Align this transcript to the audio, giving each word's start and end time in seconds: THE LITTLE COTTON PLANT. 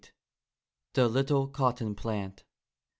THE 0.93 1.07
LITTLE 1.07 1.47
COTTON 1.49 1.93
PLANT. 1.93 2.43